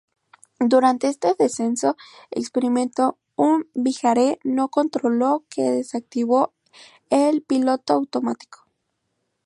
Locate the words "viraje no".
3.75-4.67